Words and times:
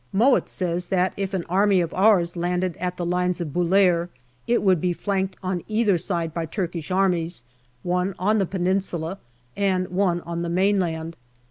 Mowatt 0.11 0.49
says 0.49 0.87
that 0.87 1.13
if 1.15 1.35
an 1.35 1.45
army 1.47 1.79
of 1.79 1.93
ours 1.93 2.35
landed 2.35 2.75
at 2.77 2.97
the 2.97 3.05
Lines 3.05 3.39
of 3.39 3.49
Bulair, 3.53 4.09
it 4.47 4.63
would 4.63 4.81
be 4.81 4.93
flanked 4.93 5.35
on 5.43 5.63
either 5.67 5.95
side 5.99 6.33
by 6.33 6.47
Turkish 6.47 6.89
armies, 6.89 7.43
one 7.83 8.15
on 8.17 8.39
the 8.39 8.47
Peninsula 8.47 9.19
and 9.55 9.89
one 9.89 10.21
on 10.21 10.41
the 10.41 10.49
mainland. 10.49 11.15